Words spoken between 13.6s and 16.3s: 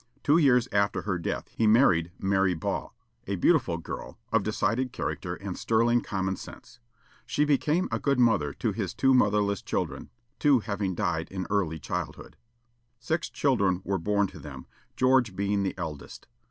were born to them, George being the eldest.